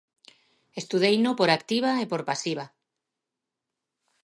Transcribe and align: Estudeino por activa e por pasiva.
Estudeino 0.81 1.29
por 1.39 1.49
activa 1.57 1.91
e 2.03 2.05
por 2.11 2.21
pasiva. 2.29 2.65